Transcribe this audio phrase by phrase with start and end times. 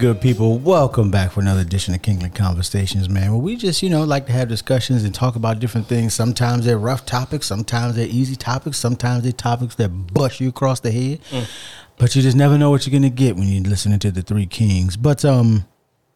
[0.00, 0.56] Good people.
[0.56, 3.32] Welcome back for another edition of Kingly Conversations, man.
[3.32, 6.14] Where we just, you know, like to have discussions and talk about different things.
[6.14, 10.80] Sometimes they're rough topics, sometimes they're easy topics, sometimes they're topics that bust you across
[10.80, 11.20] the head.
[11.98, 14.46] But you just never know what you're gonna get when you're listening to the Three
[14.46, 14.96] Kings.
[14.96, 15.66] But um,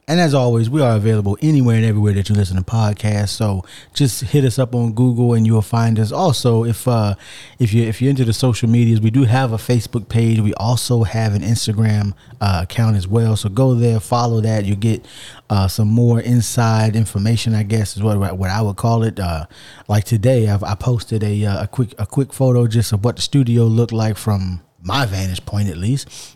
[0.06, 3.30] and as always, we are available anywhere and everywhere that you listen to podcasts.
[3.30, 6.12] So just hit us up on Google and you'll find us.
[6.12, 7.14] Also, if uh
[7.58, 10.40] if you if you're into the social medias, we do have a Facebook page.
[10.40, 13.34] We also have an Instagram uh, account as well.
[13.36, 14.66] So go there, follow that.
[14.66, 15.06] You get
[15.48, 17.54] uh, some more inside information.
[17.54, 19.18] I guess is what what I would call it.
[19.18, 19.46] Uh,
[19.88, 23.16] like today, I've, I posted a uh, a quick a quick photo just of what
[23.16, 26.33] the studio looked like from my vantage point, at least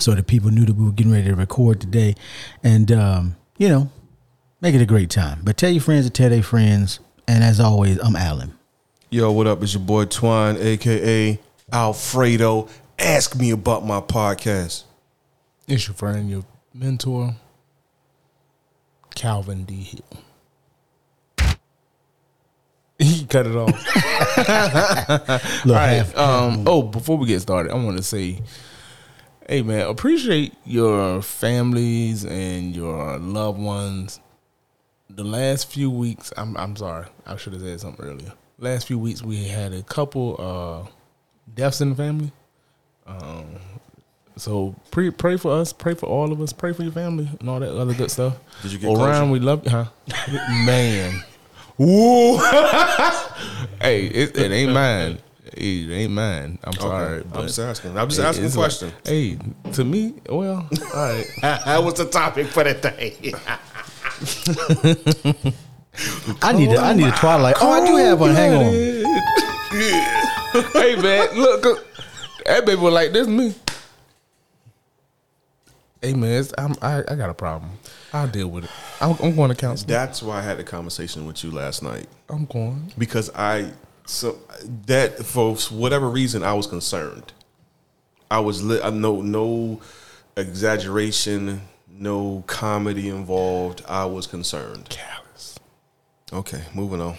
[0.00, 2.14] so that people knew that we were getting ready to record today
[2.62, 3.90] and um, you know
[4.60, 7.60] make it a great time but tell your friends to tell their friends and as
[7.60, 8.52] always i'm alan
[9.10, 9.62] Yo, what up?
[9.62, 11.38] It's your boy Twine, aka
[11.72, 12.68] Alfredo.
[12.98, 14.82] Ask me about my podcast.
[15.66, 17.34] It's your friend, your mentor,
[19.14, 19.74] Calvin D.
[21.38, 21.54] Hill.
[22.98, 23.70] He cut it off.
[25.66, 26.02] All right.
[26.14, 28.42] Um, oh, before we get started, I want to say,
[29.48, 34.20] hey man, appreciate your families and your loved ones.
[35.08, 38.32] The last few weeks, I'm I'm sorry, I should have said something earlier.
[38.58, 40.90] Last few weeks, we had a couple uh,
[41.54, 42.30] deaths in the family.
[43.06, 43.56] Um,
[44.36, 47.48] so pray pray for us, pray for all of us, pray for your family and
[47.48, 48.36] all that other good stuff.
[48.62, 48.98] Did you get Orion?
[48.98, 49.32] closure?
[49.32, 49.86] We love you, huh?
[50.66, 51.24] Man,
[51.78, 52.36] woo!
[53.80, 55.18] hey, it, it ain't mine.
[55.54, 56.58] It ain't mine.
[56.64, 57.18] I'm sorry.
[57.20, 57.96] I'm but just asking.
[57.96, 58.92] I'm just it- asking a it's like- question.
[59.04, 59.38] hey,
[59.72, 61.26] to me, well, all right.
[61.42, 63.16] that was the topic for the day.
[66.42, 68.72] i need a, i need a twilight oh i do have one hang on
[70.72, 71.86] hey man, look, look,
[72.46, 73.54] that baby was like this is me.
[76.00, 77.72] Hey man, it's, I'm, I I got a problem.
[78.12, 78.70] I'll deal with it.
[79.00, 79.88] I'm, I'm going to counseling.
[79.88, 82.90] That's why I had a conversation with you last night I'm going.
[82.96, 83.70] because I
[84.08, 84.38] so
[84.86, 87.32] that for whatever reason I was concerned.
[88.30, 89.80] I was li- I no no
[90.36, 91.60] exaggeration,
[91.90, 93.84] no comedy involved.
[93.86, 94.88] I was concerned.
[94.88, 95.58] Callous.
[96.32, 97.16] Okay, moving on.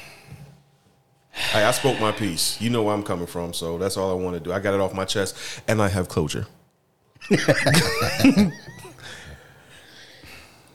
[1.32, 2.60] Hey, I spoke my piece.
[2.60, 4.52] You know where I'm coming from, so that's all I want to do.
[4.52, 5.36] I got it off my chest,
[5.68, 6.48] and I have closure.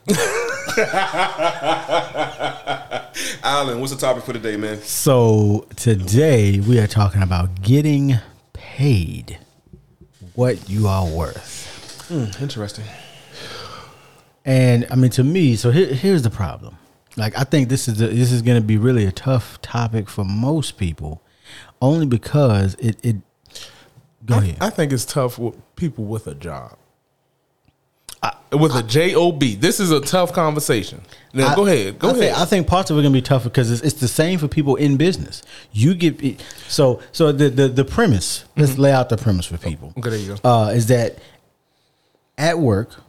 [3.44, 4.80] Alan, what's the topic for today, man?
[4.82, 8.14] so today we are talking about getting
[8.52, 9.38] paid
[10.34, 12.84] what you are worth hmm, Interesting.
[14.44, 16.76] And I mean, to me, so here, here's the problem.
[17.16, 20.24] Like, I think this is this is going to be really a tough topic for
[20.24, 21.22] most people,
[21.80, 22.98] only because it.
[23.04, 23.16] it
[24.26, 24.56] go ahead.
[24.60, 26.76] I think it's tough with people with a job.
[28.52, 29.40] With a job.
[29.40, 31.00] This is a tough conversation.
[31.32, 31.98] Now, I- go ahead.
[31.98, 32.22] Go I ahead.
[32.22, 34.08] Think, I think parts of it are going to be tougher because it's, it's the
[34.08, 35.42] same for people in business.
[35.72, 38.44] You get so so the the, the premise.
[38.56, 39.88] Let's lay out the premise for people.
[39.90, 40.00] Mm-hmm.
[40.00, 40.48] Okay, there you go.
[40.48, 41.18] Uh, is that
[42.38, 43.00] at work,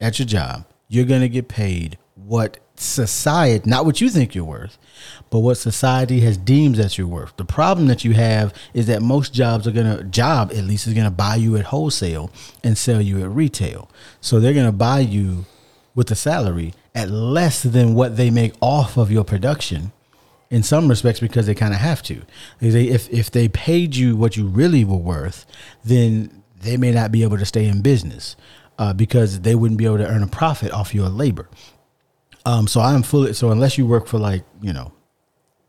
[0.00, 4.44] at your job, you're going to get paid what society, not what you think you're
[4.44, 4.78] worth,
[5.30, 7.36] but what society has deemed that you're worth.
[7.36, 10.86] The problem that you have is that most jobs are going to, job at least,
[10.86, 12.30] is going to buy you at wholesale
[12.62, 13.90] and sell you at retail.
[14.20, 15.46] So they're going to buy you
[15.94, 19.92] with a salary at less than what they make off of your production
[20.50, 22.22] in some respects because they kind of have to.
[22.60, 25.46] If if they paid you what you really were worth,
[25.84, 28.36] then they may not be able to stay in business
[28.78, 31.48] uh, because they wouldn't be able to earn a profit off your labor.
[32.46, 34.92] Um, so I'm fully so unless you work for like you know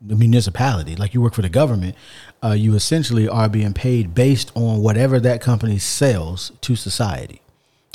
[0.00, 1.96] the municipality, like you work for the government,
[2.44, 7.40] uh, you essentially are being paid based on whatever that company sells to society,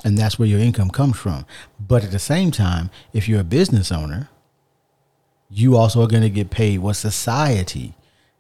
[0.04, 1.46] and that's where your income comes from.
[1.80, 4.30] But at the same time, if you're a business owner,
[5.50, 7.94] you also are going to get paid what society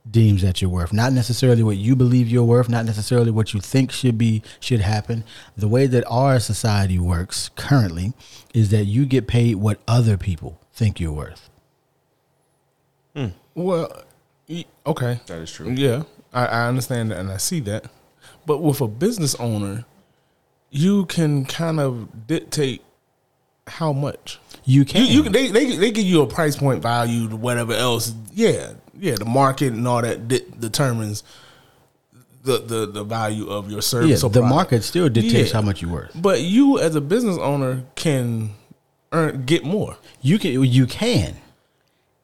[0.09, 3.59] deems that you're worth not necessarily what you believe you're worth not necessarily what you
[3.59, 5.23] think should be should happen
[5.55, 8.13] the way that our society works currently
[8.53, 11.49] is that you get paid what other people think you're worth
[13.15, 13.27] hmm.
[13.55, 14.03] Well,
[14.85, 15.19] okay.
[15.27, 15.71] That is true.
[15.71, 16.03] Yeah,
[16.33, 17.85] I, I understand that and I see that.
[18.45, 19.85] But with a business owner,
[20.69, 22.81] you can kind of dictate
[23.67, 24.39] how much.
[24.63, 28.13] you You, can you they, they they give you a price point value whatever else.
[28.33, 29.15] Yeah, yeah.
[29.15, 31.23] The market and all that de- determines
[32.43, 34.23] the, the the value of your yeah, service.
[34.23, 34.55] or the product.
[34.55, 35.55] market still dictates Yeah.
[35.57, 38.51] how much you're worth But you, as a business owner, can
[39.11, 39.97] earn get more.
[40.21, 41.35] you can you can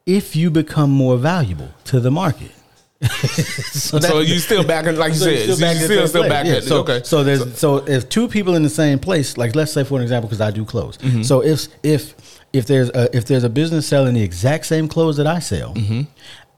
[0.06, 2.52] if you become more valuable to the market
[3.12, 6.08] so, So you still back in, like you so said, you're still, back in still,
[6.08, 7.02] still back Yeah, so, okay.
[7.04, 10.02] So there's so, if two people in the same place, like let's say for an
[10.02, 10.98] example, because I do clothes.
[10.98, 11.22] Mm-hmm.
[11.22, 12.16] So if if
[12.54, 15.76] if there's a, if there's a business selling the exact same clothes that I sell,
[15.76, 16.02] Mm-hmm.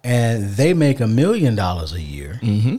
[0.03, 2.39] And they make a million dollars a year.
[2.41, 2.77] Mm-hmm.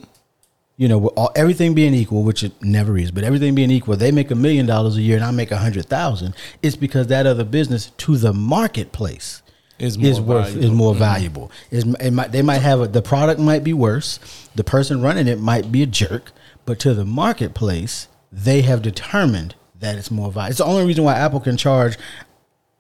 [0.77, 4.11] You know, all, everything being equal, which it never is, but everything being equal, they
[4.13, 6.35] make a million dollars a year and I make a hundred thousand.
[6.63, 9.43] It's because that other business to the marketplace
[9.79, 10.77] Is is, more worth is valuable.
[10.77, 11.53] more valuable.
[11.71, 14.19] Is it might, they might have a, the product might be worse,
[14.55, 16.33] the person running it might be a jerk,
[16.65, 20.51] but to the marketplace, they have determined that it's more valuable.
[20.51, 21.99] It's the only reason why Apple can charge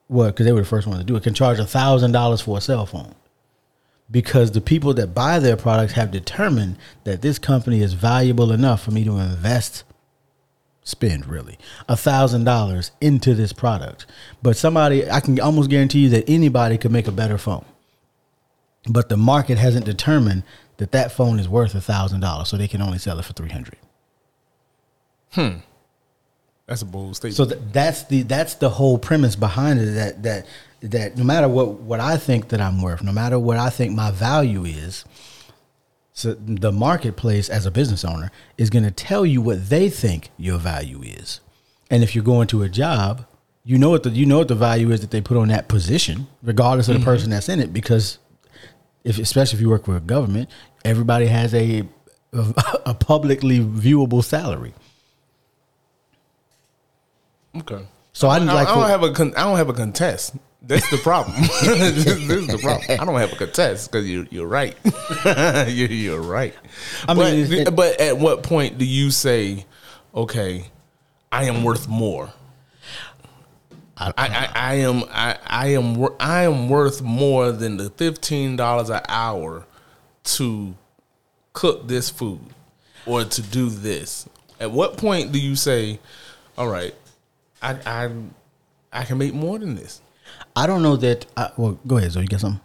[0.07, 2.41] what because they were the first one to do it can charge a thousand dollars
[2.41, 3.15] for a cell phone
[4.11, 8.83] because the people that buy their products have determined that this company is valuable enough
[8.83, 9.85] for me to invest
[10.83, 11.59] spend really
[11.89, 14.07] a thousand dollars into this product.
[14.43, 17.65] But somebody i can almost guarantee you that anybody could make a better phone.
[18.89, 20.43] But the market hasn't determined
[20.79, 23.33] that that phone is worth a thousand dollars so they can only sell it for
[23.33, 23.77] 300
[25.33, 25.49] hmm.
[26.67, 27.37] That's a bold statement.
[27.37, 30.47] so th- that's the that's the whole premise behind it that that
[30.83, 33.95] that no matter what what I think that I'm worth, no matter what I think
[33.95, 35.05] my value is,
[36.13, 40.31] so the marketplace as a business owner is going to tell you what they think
[40.37, 41.41] your value is.
[41.91, 43.27] And if you're going to a job,
[43.65, 45.69] you know what the you know what the value is that they put on that
[45.69, 47.05] position, regardless of the mm-hmm.
[47.05, 48.19] person that's in it, because
[49.05, 50.49] if especially if you work for a government,
[50.85, 51.89] everybody has a
[52.33, 54.73] a, a publicly viewable salary.
[57.57, 57.87] okay.
[58.13, 60.37] So I I, like I don't for- have a con- I don't have a contest.
[60.63, 61.37] That's the problem.
[61.63, 63.01] this, this is the problem.
[63.01, 64.77] I don't have a contest because you you're right.
[65.69, 66.55] you're, you're right.
[67.09, 69.65] I but, mean, it- but at what point do you say,
[70.15, 70.67] okay,
[71.33, 72.33] I am worth more?
[73.97, 78.89] I, I, I am I, I am I am worth more than the fifteen dollars
[78.89, 79.67] an hour
[80.25, 80.75] to
[81.53, 82.41] cook this food
[83.07, 84.27] or to do this.
[84.59, 86.01] At what point do you say,
[86.57, 86.95] all right,
[87.63, 88.11] I I
[88.93, 90.01] I can make more than this?
[90.57, 91.27] I don't know that.
[91.37, 92.13] I, well, go ahead.
[92.13, 92.61] So you got something?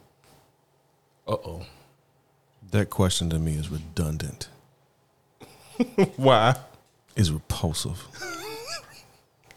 [1.28, 1.66] Uh oh.
[2.72, 4.50] That question to me is redundant.
[6.18, 6.56] Why?
[7.16, 8.06] Is repulsive.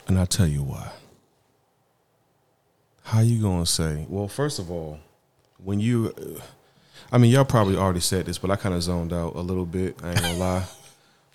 [0.06, 0.90] and I'll tell you why.
[3.02, 4.06] How you gonna say?
[4.08, 5.00] Well, first of all,
[5.62, 6.40] when you, uh,
[7.10, 9.64] I mean, y'all probably already said this, but I kind of zoned out a little
[9.66, 9.98] bit.
[10.02, 10.64] I ain't gonna lie.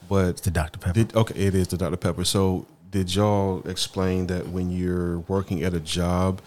[0.07, 0.93] But The Dr Pepper.
[0.93, 1.97] Did, okay, it is the Dr.
[1.97, 2.23] Pepper.
[2.23, 6.41] So, did y'all explain that when you're working at a job,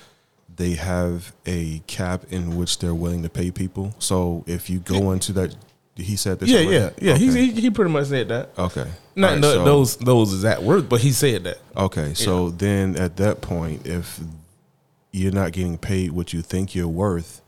[0.54, 3.94] they have a cap in which they're willing to pay people?
[3.98, 5.54] So, if you go into that,
[5.96, 6.48] he said this.
[6.48, 6.74] Yeah, already?
[6.74, 7.14] yeah, yeah.
[7.14, 7.46] Okay.
[7.46, 8.50] He, he pretty much said that.
[8.58, 8.86] okay.
[9.14, 11.58] Not right, no, so- those those exact words, but he said that.
[11.76, 14.20] Okay, so then at that point, if
[15.10, 17.40] you're not getting paid what you think you're worth,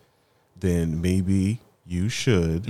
[0.56, 2.66] then maybe you should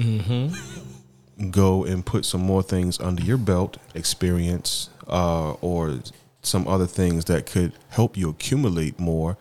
[1.53, 6.01] go and put some more things under your belt, experience, uh, or
[6.43, 9.37] some other things that could help you accumulate more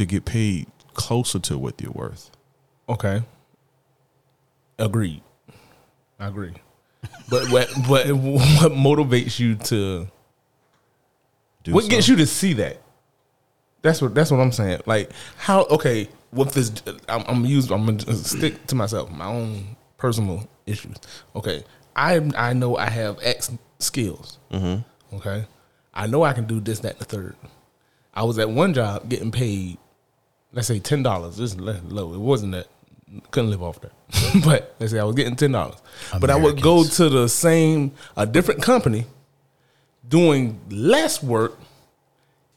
[0.00, 2.30] to get paid closer to what you're worth.
[2.88, 3.22] Okay.
[4.78, 5.22] Agreed.
[6.18, 6.54] I agree.
[7.28, 10.08] But what but what motivates you to
[11.62, 11.90] Do what so.
[11.90, 12.80] gets you to see that?
[13.82, 14.80] That's what that's what I'm saying.
[14.86, 16.72] Like how okay, with this
[17.08, 20.96] I'm I'm use I'm gonna stick to myself, my own personal issues.
[21.36, 21.64] Okay.
[21.94, 24.38] I I know I have X skills.
[24.50, 25.16] Mm-hmm.
[25.16, 25.46] Okay.
[25.92, 27.36] I know I can do this, that, and the third.
[28.14, 29.78] I was at one job getting paid,
[30.52, 31.36] let's say ten dollars.
[31.36, 32.14] This is low.
[32.14, 32.66] It wasn't that.
[33.32, 33.92] Couldn't live off that.
[34.44, 35.76] but let's say I was getting ten dollars.
[36.20, 39.06] But I would go to the same a different company,
[40.06, 41.58] doing less work,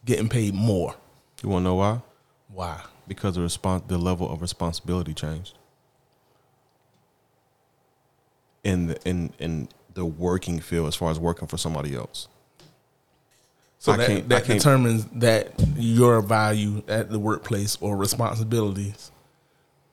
[0.06, 0.96] getting paid more.
[1.42, 2.02] You want to know why?
[2.50, 2.82] Why?
[3.08, 5.58] Because the respons- the level of responsibility changed.
[8.64, 12.28] In the in in the working field, as far as working for somebody else.
[13.84, 19.12] So I that, that determines that your value at the workplace or responsibilities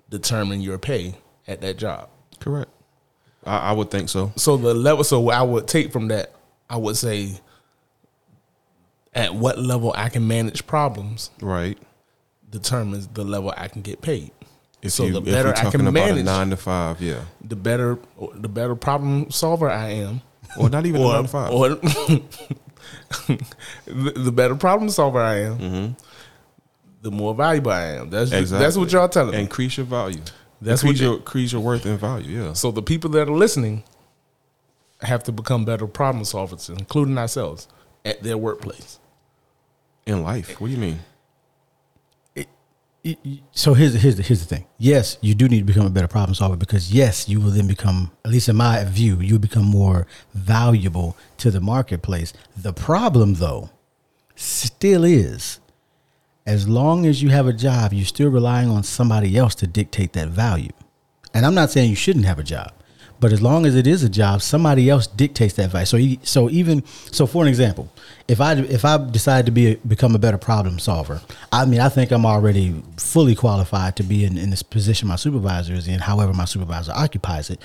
[0.09, 1.16] determine your pay
[1.49, 2.09] at that job.
[2.38, 2.70] Correct.
[3.44, 4.32] I, I would think so.
[4.37, 6.32] So the level, so what I would take from that,
[6.68, 7.40] I would say,
[9.12, 11.76] at what level I can manage problems Right.
[12.49, 14.30] determines the level I can get paid.
[14.82, 17.02] If so you, the if better I talking can about a manage, nine to five,
[17.02, 17.99] yeah, the better
[18.35, 20.23] the better problem solver I am,
[20.56, 21.50] or not even or, nine to five.
[21.52, 21.70] or
[23.87, 25.97] the, the better problem solver I am,
[27.02, 28.11] the more valuable I am.
[28.11, 28.38] That's Mm-hmm.
[28.40, 28.64] Exactly.
[28.64, 29.40] that's what y'all telling me.
[29.40, 30.20] increase your value.
[30.61, 32.42] That's increase what your increase your worth and value.
[32.44, 32.52] Yeah.
[32.52, 33.82] So the people that are listening
[35.00, 37.68] have to become better problem solvers, including ourselves,
[38.04, 38.99] at their workplace.
[40.06, 40.99] In life, what do you mean?
[43.52, 44.66] So here's here's the, here's the thing.
[44.78, 47.66] Yes, you do need to become a better problem solver because yes, you will then
[47.66, 52.33] become, at least in my view, you become more valuable to the marketplace.
[52.57, 53.71] The problem, though,
[54.35, 55.61] still is,
[56.47, 60.12] as long as you have a job, you're still relying on somebody else to dictate
[60.12, 60.73] that value.
[61.33, 62.73] And I'm not saying you shouldn't have a job,
[63.21, 65.87] but as long as it is a job, somebody else dictates that value.
[65.87, 67.93] So, so even so, for an example,
[68.27, 71.21] if I if I decide to be a, become a better problem solver,
[71.53, 75.17] I mean, I think I'm already fully qualified to be in, in this position my
[75.17, 76.00] supervisor is in.
[76.00, 77.61] However, my supervisor occupies it.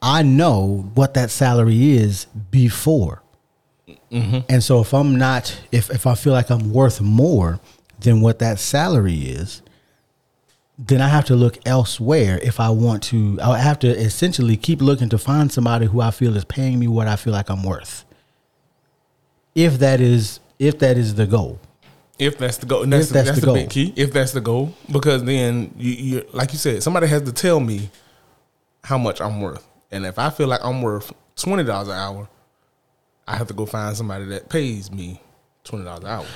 [0.00, 3.22] I know what that salary is before,
[3.88, 4.40] mm-hmm.
[4.48, 7.58] and so if I'm not, if if I feel like I'm worth more
[8.00, 9.62] than what that salary is,
[10.78, 13.38] then I have to look elsewhere if I want to.
[13.40, 16.88] I have to essentially keep looking to find somebody who I feel is paying me
[16.88, 18.04] what I feel like I'm worth.
[19.54, 21.60] If that is if that is the goal.
[22.18, 23.92] If that's the goal, and that's, that's, that's, the, the big key.
[23.96, 27.58] If that's the goal, because then you, you, like you said, somebody has to tell
[27.58, 27.90] me
[28.84, 32.28] how much I'm worth, and if I feel like I'm worth twenty dollars an hour,
[33.26, 35.20] I have to go find somebody that pays me
[35.64, 36.26] twenty dollars an hour.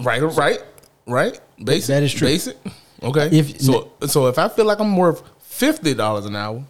[0.00, 0.62] Right, right
[1.06, 1.40] right?
[1.62, 1.88] Basic.
[1.88, 2.28] That is true.
[2.28, 2.56] Basic.
[3.02, 3.28] Okay.
[3.32, 6.64] If so, so if I feel like I'm worth fifty dollars an hour,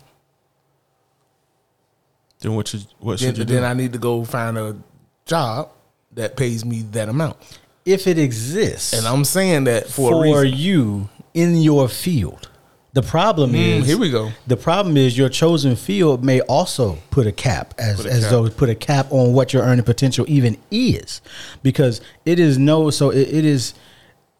[2.40, 3.54] then what should what should then, you do?
[3.54, 4.76] Then I need to go find a
[5.24, 5.70] job
[6.12, 7.36] that pays me that amount.
[7.84, 12.50] If it exists, and I'm saying that for, for you in your field.
[12.94, 14.30] The problem mm, is here we go.
[14.46, 18.30] The problem is your chosen field may also put a cap as a as cap.
[18.30, 21.20] though put a cap on what your earning potential even is,
[21.62, 23.74] because it is no so it, it is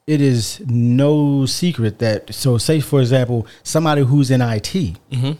[0.06, 4.62] it is no secret that so say for example somebody who's in IT
[5.10, 5.32] mm-hmm.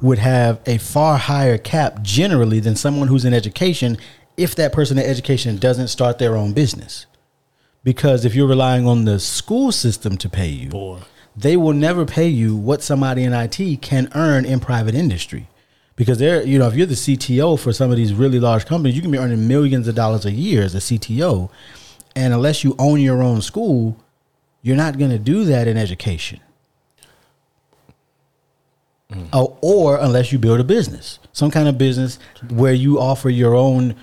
[0.00, 3.98] would have a far higher cap generally than someone who's in education
[4.36, 7.06] if that person in education doesn't start their own business
[7.82, 11.00] because if you're relying on the school system to pay you Boy.
[11.36, 15.48] they will never pay you what somebody in IT can earn in private industry
[15.96, 18.94] because they're you know if you're the CTO for some of these really large companies
[18.94, 21.50] you can be earning millions of dollars a year as a CTO
[22.16, 23.96] and unless you own your own school,
[24.62, 26.40] you're not going to do that in education.
[29.10, 29.28] Mm.
[29.32, 33.54] Oh, or unless you build a business, some kind of business where you offer your
[33.54, 33.96] own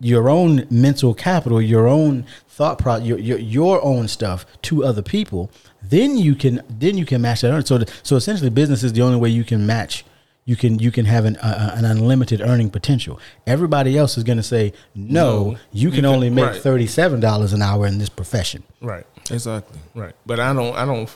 [0.00, 5.02] your own mental capital, your own thought pro, your, your your own stuff to other
[5.02, 5.50] people,
[5.82, 7.66] then you can then you can match that.
[7.66, 10.04] So so essentially, business is the only way you can match
[10.44, 13.18] you can you can have an uh, an unlimited earning potential.
[13.46, 15.52] Everybody else is going to say no.
[15.52, 16.60] no you can you only make right.
[16.60, 18.62] thirty seven dollars an hour in this profession.
[18.80, 19.06] Right.
[19.30, 19.80] Exactly.
[19.94, 20.14] Right.
[20.26, 20.74] But I don't.
[20.76, 21.10] I don't.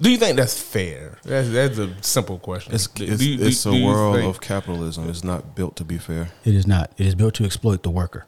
[0.00, 1.18] Do you think that's fair?
[1.24, 2.74] That's that's a simple question.
[2.74, 5.08] It's it's, you, it's do, a do world of capitalism.
[5.10, 6.30] It's not built to be fair.
[6.44, 6.92] It is not.
[6.96, 8.26] It is built to exploit the worker.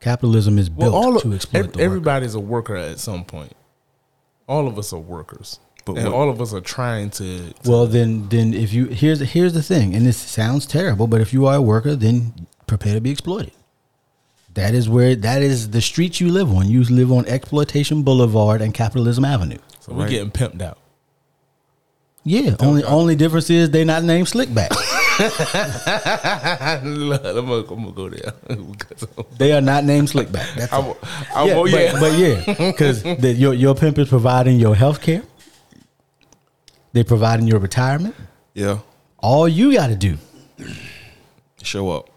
[0.00, 1.84] Capitalism is built well, to exploit every, the worker.
[1.84, 3.52] Everybody's a worker at some point.
[4.48, 5.60] All of us are workers.
[5.84, 8.86] But and what, all of us are trying to, to, Well, then, then if you
[8.86, 12.46] here's here's the thing, and this sounds terrible, but if you are a worker, then
[12.66, 13.52] prepare to be exploited.
[14.54, 16.68] That is where that is the street you live on.
[16.68, 19.58] You live on Exploitation Boulevard and Capitalism Avenue.
[19.80, 20.10] So we're right.
[20.10, 20.78] getting pimped out.
[22.24, 22.90] Yeah, pimped only out.
[22.90, 24.68] only difference is they not named Slickback.
[25.18, 28.32] I'm, gonna, I'm gonna go there.
[29.38, 30.54] they are not named Slickback.
[30.54, 30.94] That's I,
[31.34, 31.92] I, yeah, yeah.
[31.92, 33.04] But, but yeah, because
[33.38, 35.22] your your pimp is providing your health care
[36.92, 38.14] they providing your retirement.
[38.54, 38.78] Yeah.
[39.18, 40.18] All you got to do
[41.62, 42.10] show up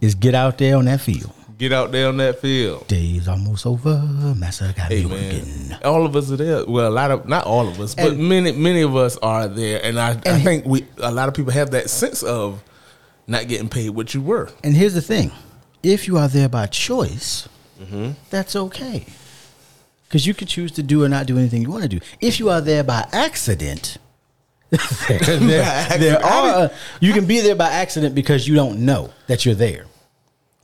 [0.00, 1.32] is get out there on that field.
[1.58, 2.88] Get out there on that field.
[2.88, 3.96] Days almost over.
[4.36, 5.72] Massa got me working.
[5.84, 6.66] All of us are there.
[6.66, 9.80] Well, a lot of not all of us, but many many of us are there,
[9.84, 12.64] and I, and I think we a lot of people have that sense of
[13.28, 14.50] not getting paid what you were.
[14.64, 15.30] And here's the thing:
[15.84, 17.48] if you are there by choice,
[17.80, 18.12] mm-hmm.
[18.28, 19.06] that's okay,
[20.08, 22.00] because you can choose to do or not do anything you want to do.
[22.20, 23.98] If you are there by accident,
[25.08, 29.54] there, there are you can be there by accident because you don't know that you're
[29.54, 29.86] there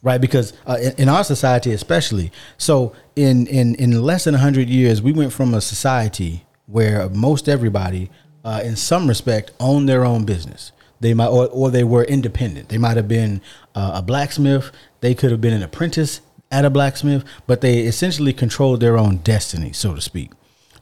[0.00, 0.20] right?
[0.20, 5.02] Because uh, in, in, our society especially so in in in less than 100 years
[5.02, 8.10] we went from a society where most everybody
[8.44, 10.72] uh, in some respect owned their own business.
[11.00, 12.68] They might or, or they were independent.
[12.68, 13.40] They might have been
[13.74, 14.70] uh, a blacksmith.
[15.00, 19.18] They could have been an apprentice at a blacksmith but they essentially controlled their own
[19.18, 20.30] destiny so to speak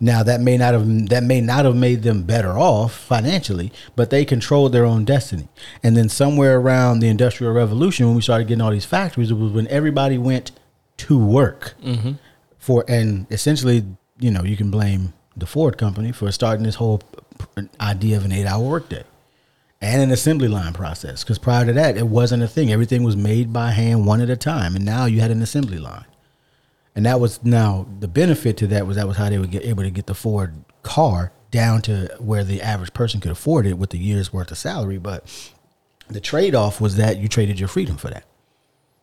[0.00, 4.10] now that may not have that may not have made them better off financially, but
[4.10, 5.48] they controlled their own destiny.
[5.82, 9.34] And then somewhere around the Industrial Revolution, when we started getting all these factories, it
[9.34, 10.52] was when everybody went
[10.98, 12.12] to work mm-hmm.
[12.58, 13.84] for, and essentially,
[14.18, 17.02] you know, you can blame the Ford company for starting this whole
[17.80, 19.04] idea of an eight-hour workday
[19.82, 21.22] and an assembly line process.
[21.22, 22.72] Because prior to that, it wasn't a thing.
[22.72, 25.78] Everything was made by hand, one at a time, and now you had an assembly
[25.78, 26.06] line
[26.96, 29.64] And that was now the benefit to that was that was how they would get
[29.66, 33.74] able to get the Ford car down to where the average person could afford it
[33.74, 34.96] with the year's worth of salary.
[34.96, 35.52] But
[36.08, 38.24] the trade off was that you traded your freedom for that.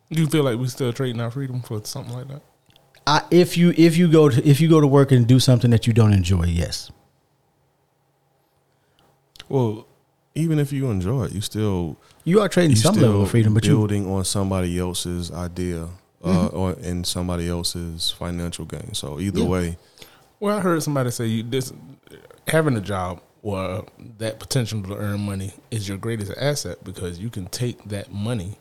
[0.09, 2.41] You feel like we're still trading our freedom for something like that?
[3.05, 5.69] I, if you if you go to if you go to work and do something
[5.69, 6.91] that you don't enjoy, yes.
[9.47, 9.85] Well,
[10.33, 13.53] even if you enjoy it, you still You are trading you some level of freedom,
[13.53, 15.89] but you building on somebody else's idea
[16.23, 18.93] uh, or in somebody else's financial gain.
[18.93, 19.47] So either Yeah.
[19.47, 19.77] way,
[20.39, 21.71] Well, I heard somebody say you this
[22.47, 23.85] having a job or
[24.19, 28.57] that potential to earn money is your greatest asset because you can take that money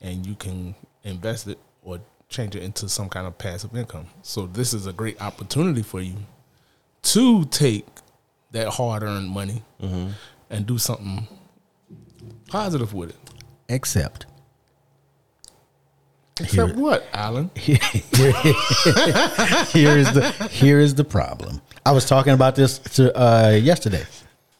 [0.00, 0.74] and you can
[1.04, 4.06] invest it or change it into some kind of passive income.
[4.22, 6.16] So this is a great opportunity for you
[7.02, 7.86] to take
[8.52, 9.62] that hard earned money
[10.50, 11.26] and do something
[12.48, 13.16] positive with it.
[13.68, 14.26] except
[16.40, 17.50] Except what, Alan?
[17.54, 17.78] here
[19.98, 21.60] is the here is the problem.
[21.84, 24.04] I was talking about this to, uh, yesterday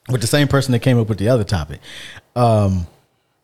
[0.08, 1.80] with the same person that came up with the other topic.
[2.36, 2.86] Um,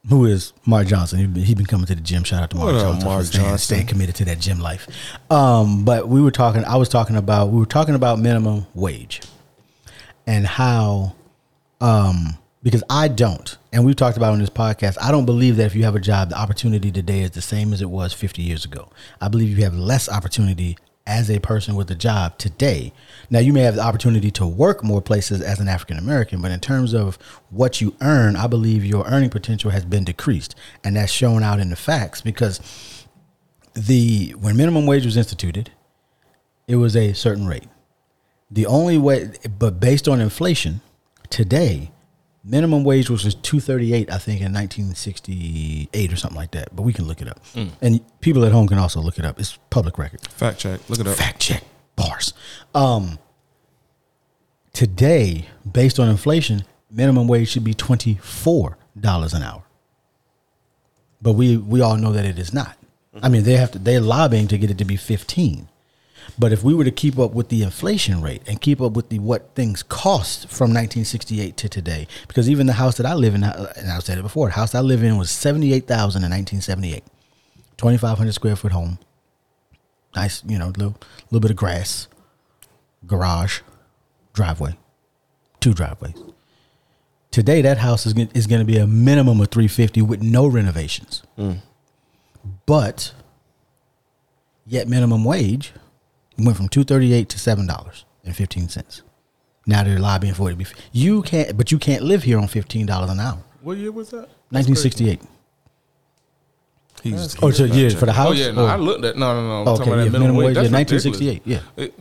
[0.08, 1.18] who is Mark Johnson?
[1.18, 2.24] He been, he been coming to the gym.
[2.24, 3.58] Shout out to Mark What Johnson Mark staying, Johnson?
[3.58, 4.88] staying committed to that gym life.
[5.30, 6.64] Um, but we were talking.
[6.64, 7.50] I was talking about.
[7.50, 9.20] We were talking about minimum wage
[10.26, 11.14] and how
[11.80, 15.66] um because I don't, and we've talked about on this podcast, I don't believe that
[15.66, 18.42] if you have a job, the opportunity today is the same as it was 50
[18.42, 18.90] years ago.
[19.20, 22.92] I believe you have less opportunity as a person with a job today.
[23.30, 26.50] Now, you may have the opportunity to work more places as an African American, but
[26.50, 27.16] in terms of
[27.48, 31.60] what you earn, I believe your earning potential has been decreased, and that's shown out
[31.60, 33.06] in the facts because
[33.74, 35.70] the when minimum wage was instituted,
[36.66, 37.68] it was a certain rate.
[38.50, 40.82] The only way, but based on inflation,
[41.30, 41.90] today,
[42.48, 46.36] minimum wage was just two thirty eight, I think, in nineteen sixty eight or something
[46.36, 46.74] like that.
[46.74, 47.40] But we can look it up,
[47.80, 49.38] and people at home can also look it up.
[49.38, 50.20] It's public record.
[50.28, 50.80] fact check.
[50.88, 51.16] Look it up.
[51.16, 51.62] Fact check
[51.96, 52.32] bars.
[52.74, 53.18] Um,
[54.72, 59.62] today, based on inflation, minimum wage should be twenty four dollars an hour.
[61.20, 62.76] But we we all know that it is not.
[63.20, 65.68] I mean, they have to they're lobbying to get it to be fifteen.
[66.36, 69.08] But if we were to keep up with the inflation rate and keep up with
[69.08, 73.34] the what things cost from 1968 to today, because even the house that I live
[73.34, 76.30] in, uh, and I've said it before, the house I live in was 78,000 in
[76.30, 77.04] 1978,
[77.76, 78.98] 2,500 square foot home,
[80.14, 80.96] nice, you know, little
[81.30, 82.08] little bit of grass,
[83.06, 83.60] garage,
[84.32, 84.76] driveway,
[85.60, 86.14] two driveways.
[87.30, 91.22] Today, that house is is going to be a minimum of 350 with no renovations.
[92.66, 93.12] But
[94.66, 95.72] yet minimum wage
[96.38, 99.02] went from 238 to $7.15.
[99.66, 102.46] Now they're lobbying for it to be you can't but you can't live here on
[102.48, 103.38] $15 an hour.
[103.62, 104.28] What year was that?
[104.50, 105.20] 1968.
[107.02, 108.28] He's, Oh, he's so fact yeah, for the house.
[108.30, 109.60] Oh yeah, no, Or- I looked at no, no, no.
[109.62, 110.56] I'm Okay, talking about yeah, that minimum wage.
[110.56, 111.42] yeah, That's 1968.
[111.44, 111.60] Yeah.
[111.76, 111.94] It-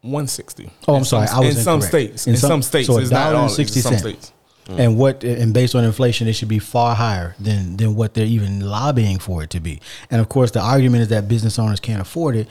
[0.00, 0.70] 160.
[0.88, 1.26] Oh, I'm In sorry.
[1.28, 2.26] some- I was in some states.
[2.26, 3.46] In, some states, so it's not all.
[3.46, 4.00] It's $1.60 some cent.
[4.00, 4.32] states.
[4.66, 4.80] Hmm.
[4.80, 8.26] And what and based on inflation, it should be far higher than than what they're
[8.26, 9.80] even lobbying for it to be.
[10.10, 12.48] And of course, the argument is that business owners can't afford it.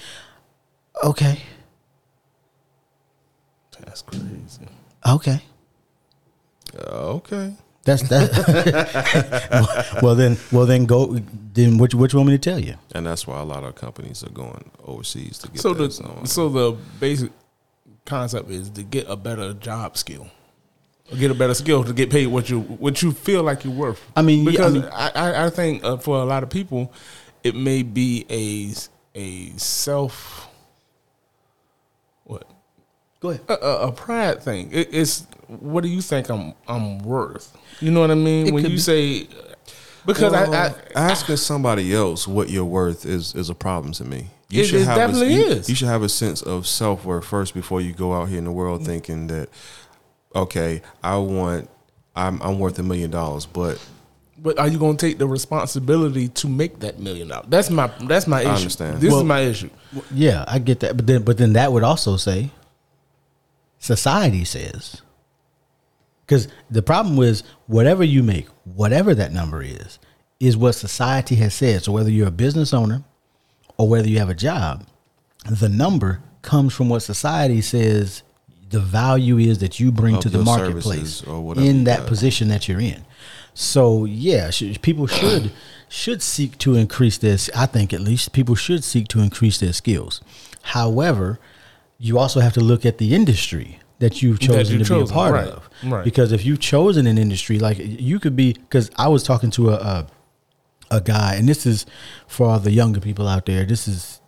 [1.03, 1.39] Okay,
[3.85, 4.67] That's crazy.
[5.07, 5.41] okay,
[6.77, 7.53] Uh, okay.
[7.83, 9.99] that's that.
[10.01, 11.17] well then, well then go.
[11.53, 12.75] Then which you- What you want me to tell you?
[12.95, 15.83] And that's why a lot of companies are going overseas to get So that.
[15.83, 17.31] the So, so the basic
[18.05, 20.27] concept is to get a better job skill,
[21.11, 23.73] or get a better skill to get paid what you what you feel like you're
[23.73, 23.99] worth.
[24.15, 26.49] I mean, yeah, I because mean- I, I, I think uh, for a lot of
[26.49, 26.91] people,
[27.43, 28.73] it may be a
[29.19, 30.52] a self what
[33.23, 33.41] Go ahead.
[33.47, 34.69] a, a, a pride thing.
[34.73, 37.55] It, it's what do you think I'm I'm worth?
[37.79, 38.47] You know what I mean?
[38.47, 39.27] It when you be- say
[40.05, 44.03] because Well, I, I asking somebody else what you're worth is is a problem to
[44.03, 44.27] me.
[44.49, 45.69] You It- it have definitely a, you, is.
[45.69, 48.43] You should have a sense of self worth first before you go out here in
[48.43, 48.85] the world mm.
[48.85, 49.47] thinking that
[50.35, 51.69] okay, I want
[52.17, 53.79] I'm I'm worth a million dollars, but
[54.37, 57.45] But are you going to take the responsibility to make that million dollars?
[57.47, 58.49] That's my that's my issue.
[58.49, 58.99] understand.
[58.99, 59.69] This Well- is my issue.
[60.11, 62.49] Yeah, I get that, but then but then that would also say
[63.83, 65.01] society says
[66.25, 69.99] because the problem is whatever you make, whatever that number is,
[70.39, 71.83] is what society has said.
[71.83, 73.03] So whether you're a business owner
[73.77, 74.87] or whether you have a job,
[75.49, 78.23] the number comes from what society says
[78.69, 80.83] the value is that you bring to the marketplace
[81.19, 83.03] services or whatever in that position that you're in.
[83.53, 85.51] So yeah, sh- people should
[85.89, 87.49] should seek to increase this.
[87.55, 90.21] I think at least people should seek to increase their skills.
[90.63, 91.39] However,
[91.97, 95.05] you also have to look at the industry that you've chosen you've to be a
[95.05, 95.69] part right, of.
[95.85, 96.03] right.
[96.03, 99.69] Because if you've chosen an industry, like you could be, because I was talking to
[99.69, 100.07] a, a
[100.91, 101.85] a guy, and this is
[102.27, 103.65] for all the younger people out there.
[103.65, 104.21] This is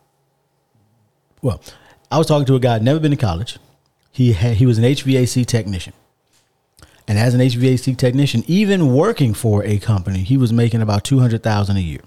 [1.41, 1.62] well,
[2.10, 3.60] I was talking to a guy never been to college.
[4.12, 5.93] He had he was an HVAC technician,
[7.08, 11.19] and as an HVAC technician, even working for a company, he was making about two
[11.19, 12.01] hundred thousand a year.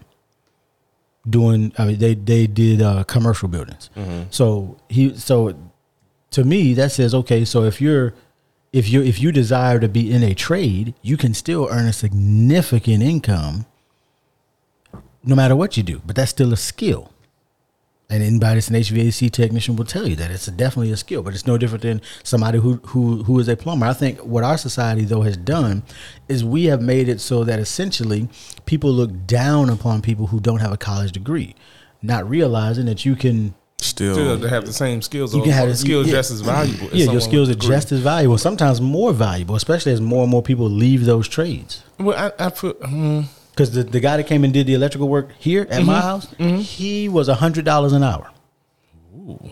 [1.28, 3.90] Doing, I mean, they they did uh, commercial buildings.
[4.30, 5.54] So he so
[6.30, 7.44] to me that says okay.
[7.44, 8.14] So if you're
[8.72, 11.92] if you if you desire to be in a trade, you can still earn a
[11.92, 13.66] significant income
[15.24, 16.00] no matter what you do.
[16.06, 17.12] But that's still a skill.
[18.10, 21.22] And anybody that's an HVAC technician will tell you that it's a, definitely a skill,
[21.22, 23.84] but it's no different than somebody who, who who is a plumber.
[23.84, 25.82] I think what our society though has done
[26.26, 28.30] is we have made it so that essentially
[28.64, 31.54] people look down upon people who don't have a college degree,
[32.00, 35.32] not realizing that you can Still, Still to have the same skills.
[35.36, 36.14] you can have or this- skills yeah.
[36.14, 36.86] just as valuable.
[36.88, 37.68] as yeah, your skills are degree.
[37.68, 41.84] just as valuable, sometimes more valuable, especially as more and more people leave those trades.
[41.96, 42.80] Well, I, I put.
[42.80, 43.26] mm,
[43.58, 45.86] Because the, the guy that came and did the electrical work here at Mm-hmm.
[45.86, 46.58] my house, mm-hmm.
[46.58, 48.30] he was hundred dollars an hour
[49.16, 49.50] Ooh.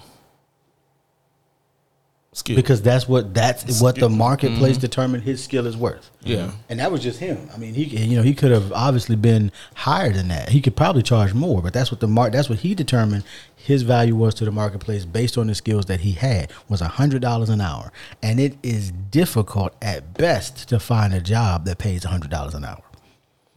[2.32, 2.54] skill.
[2.56, 4.08] because that's what that's what the Skill.
[4.10, 4.80] marketplace mm-hmm.
[4.82, 6.10] determined his skill is worth.
[6.20, 6.52] Yeah.
[6.68, 7.48] and that was just him.
[7.52, 10.50] I mean, he you know he could have obviously been higher than that.
[10.50, 13.24] He could probably charge more, but that's what the mark that's what he determined
[13.56, 17.22] his value was to the marketplace based on the skills that he had was hundred
[17.22, 17.90] dollars an hour,
[18.22, 22.64] and it is difficult at best to find a job that pays hundred dollars an
[22.64, 22.82] hour.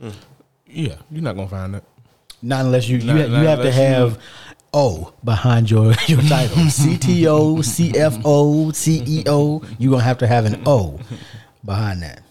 [0.02, 0.14] Mm.
[0.70, 1.84] Yeah, you're not gonna find that.
[2.42, 4.20] Not unless you you, Not- you have to unless you- have
[4.74, 6.58] O behind your your title.
[6.66, 9.66] CTO, CFO, CEO.
[9.80, 11.00] You're gonna have to have an O
[11.66, 12.22] behind that.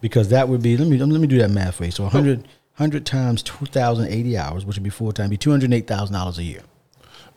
[0.00, 1.90] Because that would be let me let me do that math for you.
[1.90, 5.86] So 100, 100 times 2,080 hours, which would be full time, be two hundred eight
[5.86, 6.62] thousand dollars a year.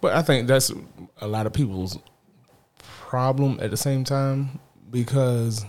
[0.02, 0.72] But I think that's
[1.20, 1.98] a lot of people's
[2.80, 4.60] problem at the same time
[4.90, 5.64] because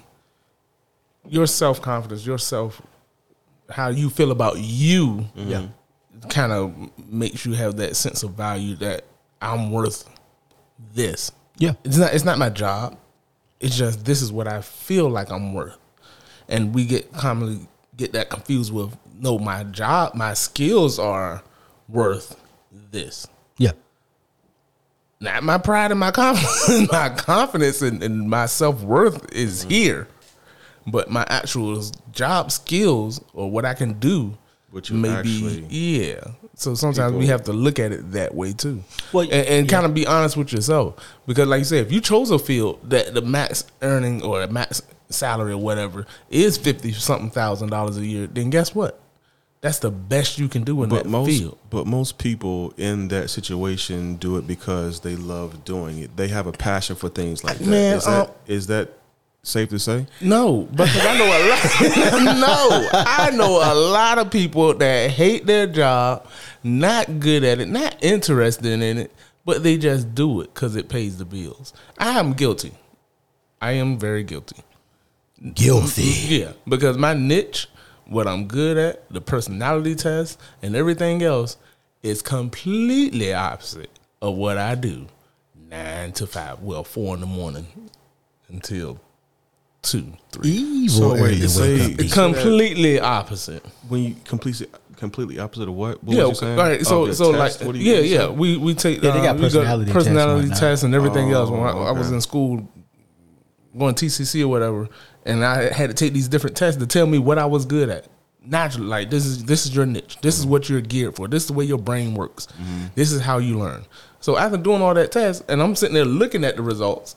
[1.28, 2.80] your self confidence, your self,
[3.72, 5.50] how you feel about you, mm-hmm.
[5.50, 5.66] Yeah.
[6.28, 6.74] kind of
[7.08, 9.04] makes you have that sense of value that
[9.40, 10.08] I'm worth
[10.94, 11.32] this.
[11.58, 11.74] Yeah.
[11.84, 12.14] It's not.
[12.14, 12.98] It's not my job.
[13.60, 15.78] It's just this is what I feel like I'm worth,
[16.48, 21.42] and we get commonly get that confused with no, my job, my skills are
[21.88, 22.36] worth
[22.90, 23.26] this
[23.58, 23.72] Yeah.
[25.20, 26.90] not my pride and my confidence.
[26.92, 29.70] my confidence and, and my self worth is mm-hmm.
[29.70, 30.08] here,
[30.86, 34.36] but my actual job skills or what I can do,
[34.70, 36.20] What you maybe yeah.
[36.54, 39.86] So sometimes we have to look at it that way too, Well, and, and kind
[39.86, 43.14] of be honest with yourself because, like you said, if you chose a field that
[43.14, 48.04] the max earning or the max salary or whatever is fifty something thousand dollars a
[48.06, 48.98] year, then guess what?
[49.62, 51.56] That's the best you can do in but that most field.
[51.70, 56.16] but most people in that situation do it because they love doing it.
[56.16, 57.68] They have a passion for things like that.
[57.68, 58.98] Man, is that um, is that
[59.44, 60.06] safe to say?
[60.20, 62.38] No, because I know a lot.
[62.38, 66.26] no, I know a lot of people that hate their job,
[66.62, 69.12] not good at it, not interested in it,
[69.44, 71.72] but they just do it because it pays the bills.
[71.98, 72.72] I am guilty.
[73.60, 74.62] I am very guilty.
[75.54, 76.02] Guilty.
[76.02, 77.68] Yeah, because my niche,
[78.06, 81.56] what I'm good at, the personality test, and everything else
[82.04, 85.06] is completely opposite of what I do.
[85.68, 87.90] Nine to five, well, four in the morning
[88.48, 89.00] until
[89.82, 90.50] two, three.
[90.50, 90.88] Evil.
[90.98, 93.64] So wait, early you wake say- completely opposite.
[93.88, 96.02] When you completely completely opposite of what?
[96.04, 96.58] What Yeah, was you saying?
[96.58, 96.86] all right.
[96.86, 97.60] So, Of your so test?
[97.60, 98.18] like, What you- yeah, yeah.
[98.18, 98.28] say?
[98.28, 100.58] We we take Yeah, they got uh, we personality tests personality whatnot.
[100.58, 101.50] tests and everything else.
[101.50, 102.68] When I, Oh, I was in school,
[103.76, 104.88] going TCC or whatever,
[105.26, 107.88] and I had to take these different tests to tell me what I was good
[107.88, 108.06] at.
[108.44, 110.18] Naturally, like this is this is your niche.
[110.20, 111.28] This is what you're geared for.
[111.28, 112.46] This is the way your brain works.
[112.46, 112.86] Mm-hmm.
[112.96, 113.84] This is how you learn.
[114.20, 117.14] So after doing all that test, and I'm sitting there looking at the results,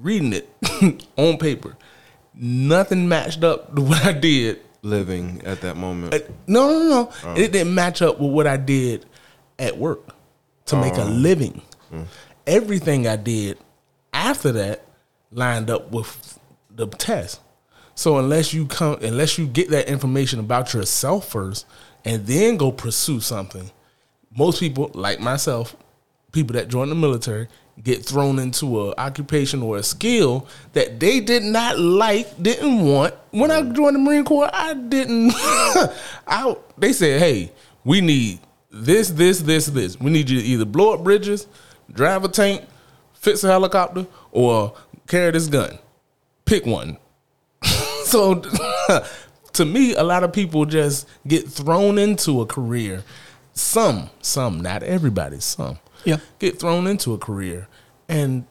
[0.00, 0.48] reading it
[1.16, 1.76] on paper,
[2.36, 6.14] nothing matched up to what I did living at that moment.
[6.14, 7.12] uh, No, no, no.
[7.24, 7.34] no.
[7.34, 9.04] It didn't match up with what I did
[9.58, 10.00] at work
[10.66, 11.62] to make a living.
[12.46, 13.58] Everything I did
[14.12, 14.84] after that
[15.32, 16.38] lined up with
[16.70, 17.40] the test.
[17.94, 21.66] So unless you come, unless you get that information about yourself first,
[22.04, 23.70] and then go pursue something,
[24.36, 25.74] most people like myself,
[26.30, 27.48] people that join the military,
[27.82, 33.14] get thrown into a occupation or a skill that they did not like, didn't want.
[33.30, 35.32] When I joined the Marine Corps, I didn't.
[36.26, 37.52] I they said, "Hey,
[37.84, 40.00] we need this, this, this, this.
[40.00, 41.46] We need you to either blow up bridges,
[41.92, 42.64] drive a tank,
[43.12, 44.74] fix a helicopter, or
[45.06, 45.78] carry this gun.
[46.44, 46.98] Pick one."
[48.04, 48.42] so
[49.52, 53.04] to me, a lot of people just get thrown into a career.
[53.52, 56.18] Some, some, not everybody, some Yeah.
[56.38, 57.68] get thrown into a career,
[58.08, 58.46] and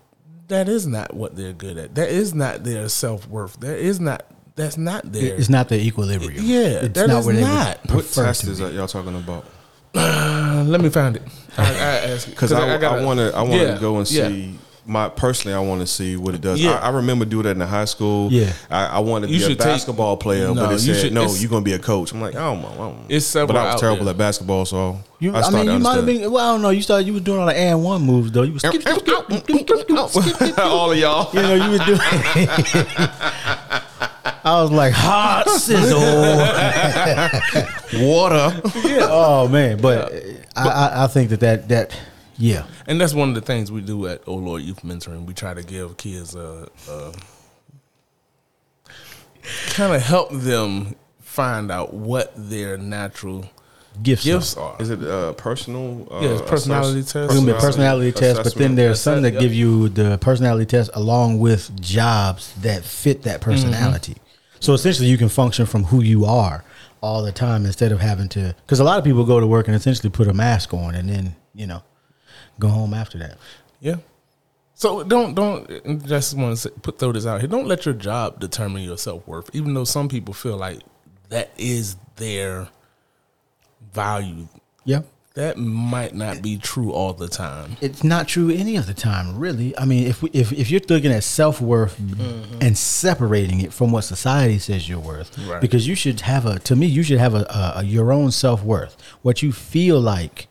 [0.47, 1.95] that is not what they're good at.
[1.95, 3.59] That is not their self worth.
[3.61, 4.25] That is not.
[4.55, 5.35] That's not their.
[5.35, 6.43] It's not the equilibrium.
[6.45, 7.77] Yeah, it's that is where they would not.
[7.79, 8.65] what prefer test to is be.
[8.65, 9.45] that y'all talking about?
[9.93, 11.23] Uh, let me find it.
[11.57, 11.73] I, I
[12.11, 14.27] ask because I, I, want to I want to Yeah, go and yeah.
[14.27, 14.59] see.
[14.87, 16.61] My personally, I want to see what it does.
[16.61, 16.73] Yeah.
[16.73, 18.31] I, I remember doing that in the high school.
[18.31, 18.53] Yeah.
[18.69, 20.93] I, I wanted to You be a should take- basketball player, No, but it you
[20.93, 22.11] said should- no, you're gonna be a coach.
[22.11, 22.67] I'm like, I don't know.
[22.67, 23.05] I don't know.
[23.09, 24.13] It's several but I was terrible there.
[24.13, 26.31] at basketball, so You, I I, mean, you might have been.
[26.31, 26.69] Well, I don't know.
[26.69, 27.07] You started.
[27.07, 28.43] You was doing all the and one moves though.
[28.43, 30.57] You was skip, skip, skip, skip, skip, skip, skip, skip.
[30.59, 31.33] all of y'all.
[31.33, 31.99] You know, you was doing.
[34.47, 35.99] I was like hot sizzle.
[38.07, 38.61] Water.
[38.87, 39.07] yeah.
[39.09, 40.13] Oh man, but
[40.55, 41.99] I, I, I think that that that
[42.37, 42.65] yeah.
[42.87, 45.25] And that's one of the things we do at Oh Lord Youth Mentoring.
[45.25, 47.13] We try to give kids a, a
[49.69, 53.49] kind of help them find out what their natural
[54.03, 54.25] Gifts.
[54.25, 54.73] gifts are.
[54.73, 54.81] are.
[54.81, 56.05] Is it a personal?
[56.11, 57.25] Uh, Yeah, it's personality assess- test.
[57.25, 58.75] It's gonna be a personality test, but then assessment?
[58.75, 59.41] there's some that Yep.
[59.41, 64.17] give you the personality test along with jobs that fit that personality.
[64.59, 66.63] So essentially, you can function from who you are
[67.01, 68.53] all the time instead of having to.
[68.65, 71.07] Because a lot of people go to work and essentially put a mask on and
[71.09, 71.81] then you know
[72.59, 73.37] go home after that.
[73.79, 73.97] Yeah.
[74.73, 77.47] So don't don't just want to put throw this out here.
[77.47, 80.81] Don't let your job determine your self worth, even though some people feel like
[81.29, 82.67] that is their
[83.93, 84.47] value.
[84.83, 85.01] Yeah.
[85.35, 87.75] That might not be true all the time.
[87.81, 89.77] It's not true any of the time, really.
[89.77, 92.59] I mean, if we, if if you're looking at self worth mm-hmm.
[92.61, 95.59] and separating it from what society says you're worth, Right.
[95.59, 96.59] because you should have a.
[96.59, 98.95] To me, you should have a, a, a your own self worth.
[99.23, 100.47] What you feel like,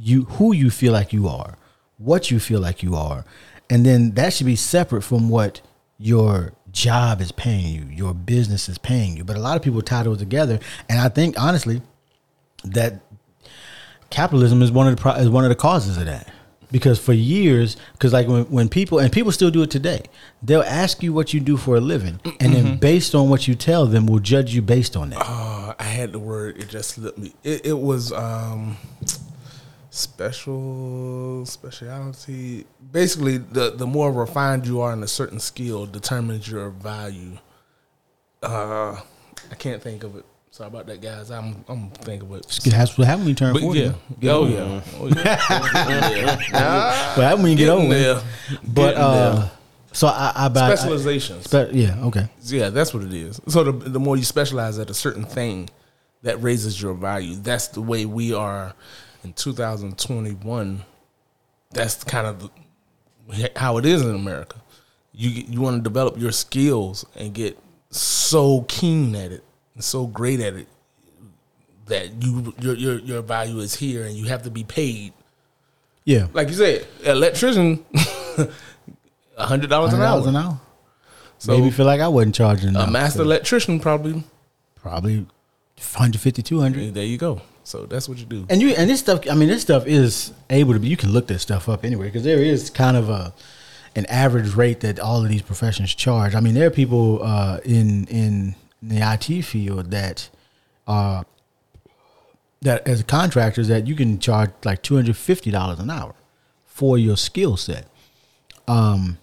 [0.00, 1.56] you who you feel like you are,
[1.98, 3.24] what you feel like you are,
[3.68, 5.60] and then that should be separate from what
[5.98, 9.24] your job is paying you, your business is paying you.
[9.24, 10.58] But a lot of people tie those together,
[10.88, 11.82] and I think honestly
[12.64, 13.00] that
[14.10, 16.28] capitalism is one of the pro- is one of the causes of that.
[16.72, 20.02] Because for years, because like when, when people and people still do it today,
[20.40, 23.56] they'll ask you what you do for a living, and then based on what you
[23.56, 25.18] tell them, will judge you based on that.
[25.20, 26.58] Uh, I had the word.
[26.58, 27.34] It just slipped me.
[27.42, 28.76] It, it was um,
[29.90, 32.64] special speciality.
[32.92, 37.38] Basically, the the more refined you are in a certain skill determines your value.
[38.42, 38.98] Uh,
[39.50, 40.24] I can't think of it.
[40.52, 41.30] Sorry about that, guys.
[41.30, 42.60] I'm I'm thinking of it.
[42.64, 43.80] That's what happens when you turn But forty.
[43.80, 44.52] yeah, Get oh older.
[44.52, 46.40] yeah, oh yeah.
[46.52, 47.18] yeah.
[47.18, 48.20] Well, when you get old there.
[48.64, 49.50] But Getting uh, there.
[49.92, 51.44] so I, I buy specializations.
[51.44, 52.28] Spe- yeah, okay.
[52.44, 53.40] Yeah, that's what it is.
[53.48, 55.68] So the the more you specialize at a certain thing,
[56.22, 57.36] that raises your value.
[57.36, 58.74] That's the way we are
[59.24, 60.82] in 2021.
[61.72, 62.50] That's kind of
[63.28, 64.56] the, how it is in America.
[65.12, 67.58] You you want to develop your skills and get
[67.90, 70.68] so keen at it and so great at it
[71.86, 75.12] that you your your your value is here and you have to be paid.
[76.04, 77.84] Yeah, Like you said, electrician,
[79.36, 80.28] a hundred dollars an $100 hour.
[80.28, 80.60] an hour.
[81.38, 82.88] So Maybe feel like I wasn't charging enough.
[82.88, 84.24] a master electrician probably
[84.76, 85.18] probably
[85.76, 87.42] 150 200 There you go.
[87.64, 88.46] So that's what you do.
[88.48, 91.12] and you and this stuff i mean this stuff is able to be you can
[91.12, 93.32] look this stuff up anyway because there is kind of a
[93.96, 96.34] an average rate that all of these professions charge.
[96.36, 100.28] I mean there are people uh, in in the it field that
[100.86, 101.24] uh
[102.62, 106.14] that as contractors that you can charge like $250 an hour
[106.66, 107.86] for your skill set.
[108.68, 109.18] Um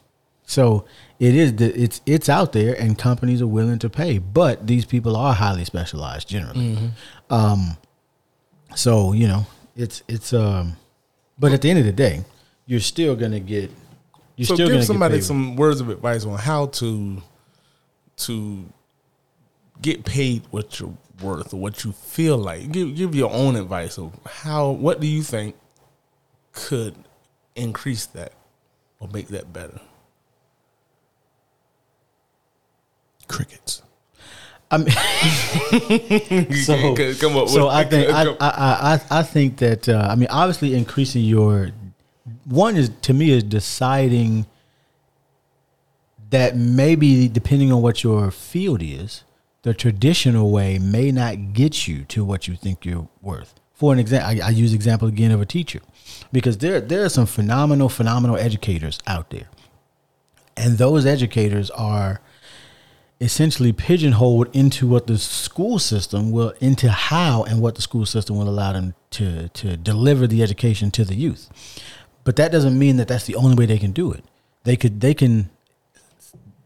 [0.46, 0.86] so
[1.20, 4.86] it is the, it's it's out there and companies are willing to pay but these
[4.86, 6.92] people are highly specialized generally.
[7.30, 7.78] Um
[8.76, 10.76] so you know it's it's um
[11.40, 12.24] but at the end of the day
[12.66, 13.72] you're still gonna get
[14.36, 17.22] you're so still give somebody some words of advice on how to
[18.18, 18.66] to
[19.82, 22.72] get paid what you're worth or what you feel like.
[22.72, 25.56] Give give your own advice of how what do you think
[26.52, 26.96] could
[27.56, 28.34] increase that
[29.00, 29.80] or make that better?
[33.28, 33.82] Crickets.
[34.70, 34.90] I mean,
[36.64, 40.28] so, Come up so I think I, I, I I think that uh, I mean
[40.30, 41.70] obviously increasing your
[42.46, 44.46] one is to me is deciding
[46.32, 49.24] that maybe depending on what your field is,
[49.62, 53.54] the traditional way may not get you to what you think you're worth.
[53.74, 55.80] For an example, I, I use example again of a teacher
[56.34, 59.48] because there there are some phenomenal phenomenal educators out there,
[60.58, 62.20] and those educators are
[63.20, 68.38] essentially pigeonholed into what the school system will into how and what the school system
[68.38, 71.50] will allow them to to deliver the education to the youth.
[72.24, 74.24] But that doesn't mean that that's the only way they can do it.
[74.64, 75.50] They could they can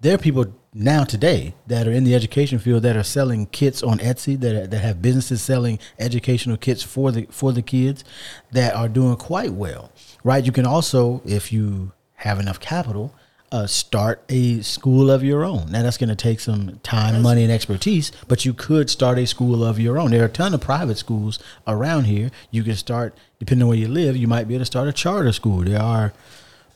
[0.01, 3.83] there are people now today that are in the education field that are selling kits
[3.83, 8.03] on Etsy that that have businesses selling educational kits for the for the kids
[8.51, 9.91] that are doing quite well
[10.23, 10.45] right?
[10.45, 13.13] You can also if you have enough capital
[13.51, 15.71] uh, start a school of your own.
[15.71, 19.27] Now that's going to take some time, money, and expertise, but you could start a
[19.27, 20.11] school of your own.
[20.11, 22.31] There are a ton of private schools around here.
[22.49, 24.93] You can start, depending on where you live, you might be able to start a
[24.93, 25.63] charter school.
[25.63, 26.13] There are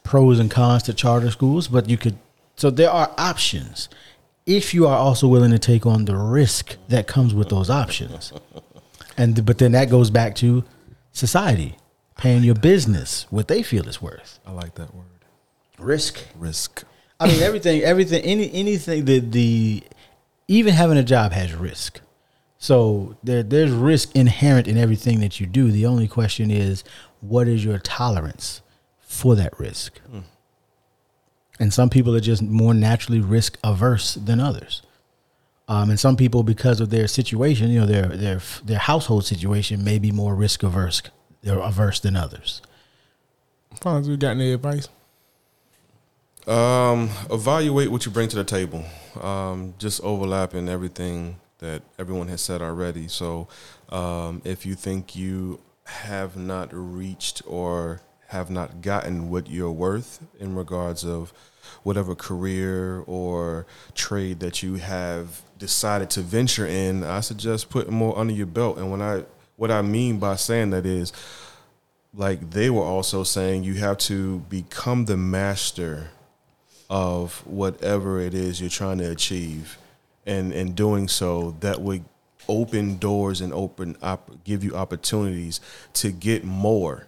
[0.04, 2.18] pros and cons to charter schools, but you could.
[2.58, 3.90] So there are options
[4.46, 8.34] if you are also willing to take on the risk that comes with those options.
[9.18, 10.66] And but then that goes back to
[11.14, 11.78] society
[12.18, 14.40] paying your business what they feel it's worth.
[14.46, 15.15] I like that word.
[15.80, 16.24] Risk.
[16.36, 16.84] Risk.
[17.20, 19.84] I mean everything everything any anything that the
[20.48, 22.02] even having a job has risk.
[22.58, 25.72] So there there's risk inherent in everything that you do.
[25.72, 26.84] The only question is
[27.22, 28.62] what is your tolerance
[29.00, 30.00] for that risk?
[31.60, 34.82] And some people are just more naturally risk averse than others.
[35.68, 39.84] Um, and some people, because of their situation, you know, their their their household situation,
[39.84, 41.02] may be more risk averse,
[41.42, 42.62] they're averse than others.
[43.82, 44.90] Fonz, we got any advice?
[46.48, 48.86] Um, evaluate what you bring to the table.
[49.20, 53.08] Um, just overlapping everything that everyone has said already.
[53.08, 53.48] So,
[53.90, 60.20] um, if you think you have not reached or have not gotten what you're worth
[60.40, 61.34] in regards of
[61.84, 68.18] whatever career or trade that you have decided to venture in, I suggest putting more
[68.18, 68.78] under your belt.
[68.78, 69.24] And when I
[69.56, 71.12] what I mean by saying that is
[72.14, 76.10] like they were also saying you have to become the master
[76.90, 79.78] of whatever it is you're trying to achieve.
[80.26, 82.04] And in doing so that would
[82.48, 83.98] open doors and open
[84.44, 85.60] give you opportunities
[85.94, 87.08] to get more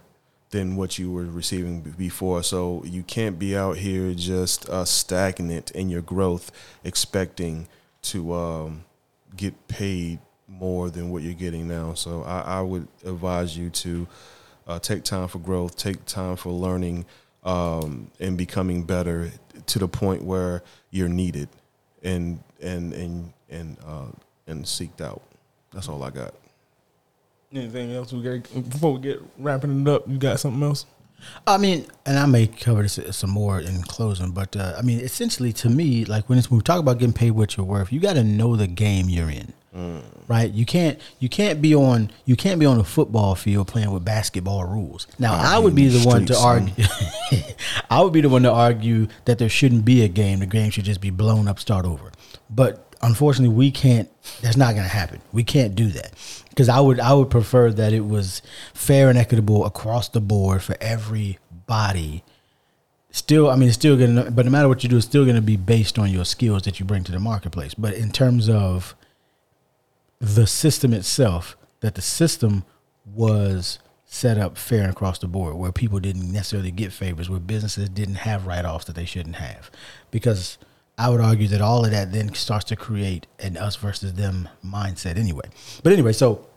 [0.50, 2.42] than what you were receiving before.
[2.42, 6.50] So you can't be out here just uh, stagnant in your growth
[6.84, 7.68] expecting
[8.02, 8.84] to um,
[9.36, 11.92] get paid more than what you're getting now.
[11.94, 14.06] So i, I would advise you to
[14.66, 17.04] uh, take time for growth, take time for learning
[17.44, 19.30] um, and becoming better
[19.66, 21.48] to the point where you're needed
[22.02, 24.06] and and and and uh,
[24.46, 25.22] and seeked out.
[25.72, 26.34] That's all I got.
[27.52, 30.08] Anything else we got before we get wrapping it up?
[30.08, 30.86] You got something else?
[31.46, 35.00] I mean, and I may cover this some more in closing, but uh, I mean,
[35.00, 37.92] essentially, to me, like when, it's, when we talk about getting paid what you're worth,
[37.92, 40.50] you got to know the game you're in, right?
[40.50, 44.04] You can't you can't be on you can't be on a football field playing with
[44.04, 45.06] basketball rules.
[45.18, 46.84] Now, I would be the one to argue.
[47.90, 50.40] I would be the one to argue that there shouldn't be a game.
[50.40, 52.12] The game should just be blown up, start over.
[52.50, 54.08] But unfortunately, we can't.
[54.42, 55.20] That's not going to happen.
[55.32, 56.12] We can't do that
[56.50, 58.42] because I would I would prefer that it was
[58.74, 62.24] fair and equitable across the board for everybody.
[63.10, 64.30] Still, I mean, it's still gonna.
[64.30, 66.78] But no matter what you do, it's still gonna be based on your skills that
[66.78, 67.74] you bring to the marketplace.
[67.74, 68.94] But in terms of
[70.20, 72.64] the system itself, that the system
[73.04, 77.38] was set up fair and across the board, where people didn't necessarily get favors, where
[77.40, 79.70] businesses didn't have write offs that they shouldn't have,
[80.10, 80.58] because
[80.96, 84.48] I would argue that all of that then starts to create an us versus them
[84.64, 85.48] mindset anyway.
[85.82, 86.48] But anyway, so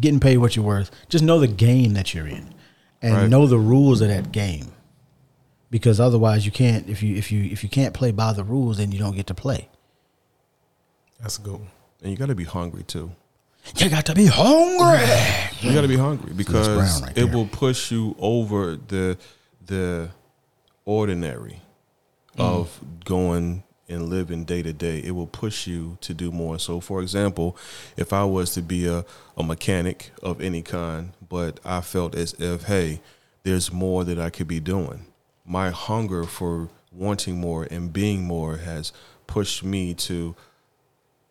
[0.00, 2.54] getting paid what you're worth, just know the game that you're in
[3.02, 3.30] and Right.
[3.30, 4.72] know the rules of that game.
[5.70, 8.78] Because otherwise you can't if you if you if you can't play by the rules
[8.78, 9.68] then you don't get to play.
[11.20, 11.70] That's a good one.
[12.02, 13.12] And you got to be hungry too.
[13.76, 15.06] You got to be hungry.
[15.60, 17.26] You got to be hungry because right it there.
[17.26, 19.18] will push you over the
[19.66, 20.10] the
[20.84, 21.60] ordinary
[22.36, 22.44] mm.
[22.44, 25.00] of going and living day to day.
[25.00, 26.58] It will push you to do more.
[26.58, 27.56] So, for example,
[27.96, 29.04] if I was to be a,
[29.36, 33.00] a mechanic of any kind, but I felt as if, hey,
[33.42, 35.06] there's more that I could be doing.
[35.44, 38.92] My hunger for wanting more and being more has
[39.26, 40.36] pushed me to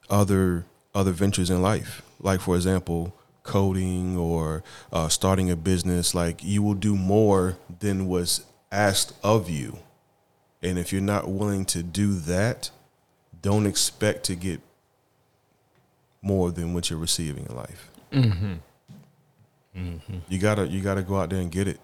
[0.09, 2.01] other other ventures in life.
[2.19, 6.13] Like for example, coding or uh, starting a business.
[6.13, 9.79] Like you will do more than was asked of you,
[10.61, 12.69] and if you're not willing to do that,
[13.41, 14.61] don't expect to get
[16.21, 17.89] more than what you're receiving in life.
[20.27, 21.79] You gotta you gotta go out there and get it.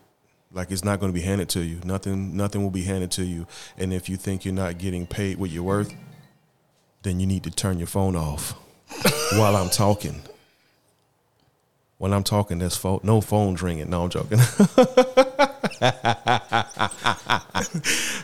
[0.51, 1.79] Like it's not going to be handed to you.
[1.83, 3.45] Nothing nothing will be handed to you.
[3.77, 5.93] And if you think you're not getting paid what you're worth,
[7.05, 8.53] then you need to turn your phone off
[9.33, 10.21] while I'm talking.
[11.97, 13.89] When I'm talking, there's phone, no phones ringing.
[13.89, 14.37] No, I'm joking.
[14.37, 15.55] that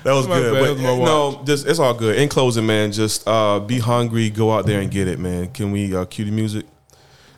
[0.06, 0.54] was My good.
[0.54, 2.18] bad, But that was my no, just it's all good.
[2.18, 4.30] In closing, man, just uh, be hungry.
[4.30, 5.52] Go out there and get it, man.
[5.54, 6.66] Can we uh, cue the music?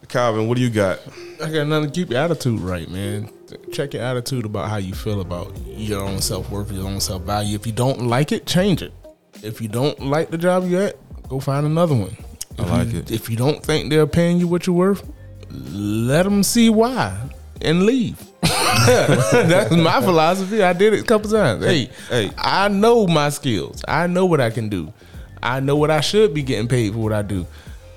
[0.07, 0.99] Calvin, what do you got?
[1.41, 3.29] I got nothing keep your attitude right, man.
[3.71, 7.21] Check your attitude about how you feel about your own self worth, your own self
[7.23, 7.55] value.
[7.55, 8.93] If you don't like it, change it.
[9.41, 10.97] If you don't like the job you're at,
[11.33, 12.15] go find another one.
[12.59, 13.11] I If like you- it.
[13.11, 15.03] If you don't think they're paying you what you're worth,
[15.49, 17.17] let them see why
[17.61, 18.21] and leave.
[18.41, 20.61] That's my philosophy.
[20.61, 21.63] I did it a couple times.
[21.65, 22.31] Hey, Hey.
[22.37, 23.83] I know my skills.
[23.87, 24.93] I know what I can do.
[25.41, 27.45] I know what I should be getting paid for what I do.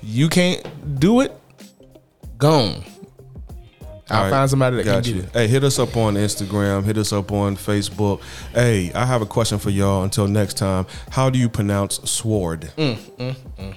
[0.01, 1.31] You can't do it.
[2.37, 2.83] Gone.
[4.09, 5.21] I'll All right, find somebody that got can you.
[5.21, 5.33] do it.
[5.33, 6.83] Hey, hit us up on Instagram.
[6.85, 8.21] Hit us up on Facebook.
[8.53, 10.03] Hey, I have a question for y'all.
[10.03, 12.71] Until next time, how do you pronounce sword?
[12.77, 12.95] Mm.
[12.95, 13.75] mm, mm.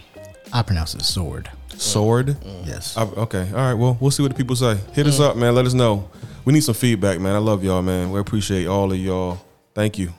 [0.52, 1.50] I pronounce it sword.
[1.76, 2.28] Sword.
[2.28, 2.66] Mm.
[2.66, 2.96] Yes.
[2.96, 3.48] I- okay.
[3.50, 3.74] All right.
[3.74, 4.78] Well, we'll see what the people say.
[4.92, 5.54] Hit us up, man.
[5.54, 6.08] Let us know.
[6.44, 7.34] We need some feedback, man.
[7.34, 8.10] I love y'all, man.
[8.12, 9.40] We appreciate all of y'all.
[9.74, 10.12] Thank you.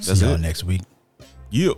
[0.00, 0.40] See That's y'all it.
[0.40, 0.82] next week.
[1.50, 1.72] Yeah.